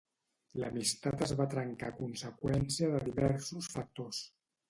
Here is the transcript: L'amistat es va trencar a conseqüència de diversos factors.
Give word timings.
L'amistat 0.61 1.19
es 1.25 1.33
va 1.41 1.45
trencar 1.51 1.91
a 1.93 1.95
conseqüència 1.99 2.89
de 2.95 3.01
diversos 3.11 3.71
factors. 3.77 4.23